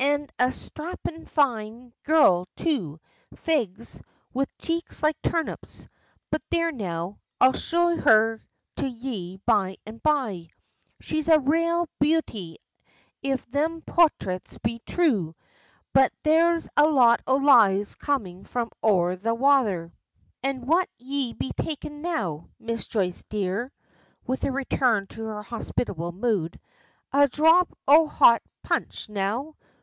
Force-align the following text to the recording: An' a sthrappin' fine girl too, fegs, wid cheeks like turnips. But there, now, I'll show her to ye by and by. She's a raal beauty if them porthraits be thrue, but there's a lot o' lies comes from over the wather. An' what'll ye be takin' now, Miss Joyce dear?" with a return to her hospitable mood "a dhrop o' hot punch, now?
An' 0.00 0.28
a 0.38 0.52
sthrappin' 0.52 1.26
fine 1.26 1.92
girl 2.04 2.46
too, 2.56 3.00
fegs, 3.34 4.00
wid 4.34 4.48
cheeks 4.58 5.02
like 5.02 5.20
turnips. 5.22 5.88
But 6.30 6.42
there, 6.50 6.70
now, 6.70 7.18
I'll 7.40 7.54
show 7.54 7.96
her 7.96 8.38
to 8.76 8.86
ye 8.86 9.38
by 9.46 9.78
and 9.86 10.02
by. 10.02 10.50
She's 11.00 11.28
a 11.28 11.40
raal 11.40 11.88
beauty 11.98 12.58
if 13.22 13.44
them 13.46 13.80
porthraits 13.80 14.58
be 14.62 14.82
thrue, 14.86 15.34
but 15.94 16.12
there's 16.22 16.68
a 16.76 16.86
lot 16.86 17.22
o' 17.26 17.36
lies 17.36 17.94
comes 17.94 18.46
from 18.46 18.70
over 18.82 19.16
the 19.16 19.34
wather. 19.34 19.90
An' 20.42 20.66
what'll 20.66 20.92
ye 20.98 21.32
be 21.32 21.50
takin' 21.56 22.02
now, 22.02 22.50
Miss 22.60 22.86
Joyce 22.86 23.24
dear?" 23.30 23.72
with 24.26 24.44
a 24.44 24.52
return 24.52 25.06
to 25.08 25.24
her 25.24 25.42
hospitable 25.42 26.12
mood 26.12 26.60
"a 27.10 27.26
dhrop 27.26 27.70
o' 27.88 28.06
hot 28.06 28.42
punch, 28.62 29.08
now? 29.08 29.56